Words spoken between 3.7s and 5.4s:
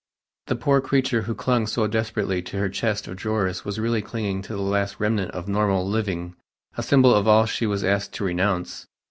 really clinging to the last remnant